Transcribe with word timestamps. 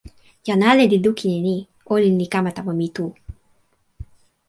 jan 0.47 0.61
ale 0.71 0.83
li 0.91 0.97
lukin 1.05 1.31
e 1.37 1.39
ni: 1.47 1.57
olin 1.93 2.15
li 2.19 2.27
kama 2.33 2.49
tawa 2.57 2.73
mi 2.79 2.87
tu. 2.95 3.05